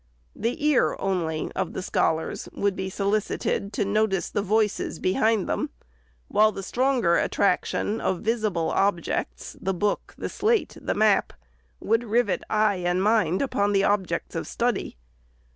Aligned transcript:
The 0.35 0.65
ear 0.65 0.95
only 0.97 1.51
of 1.55 1.73
the 1.73 1.83
scholars 1.83 2.49
would 2.53 2.75
be 2.75 2.89
solicited 2.89 3.71
to 3.73 3.85
notice 3.85 4.31
the 4.31 4.41
voices 4.41 4.97
behind 4.97 5.47
them, 5.47 5.69
while 6.27 6.51
the 6.51 6.63
stronger 6.63 7.17
attraction 7.17 8.01
of 8.01 8.21
visible 8.21 8.71
objects, 8.71 9.55
the 9.61 9.75
book, 9.75 10.15
the 10.17 10.27
slate, 10.27 10.75
the 10.81 10.95
map, 10.95 11.33
would 11.79 12.03
rivet 12.03 12.41
eye 12.49 12.77
and 12.77 13.03
mind 13.03 13.43
upon 13.43 13.73
the 13.73 13.81
subjects 13.81 14.33
of 14.33 14.47
study. 14.47 14.97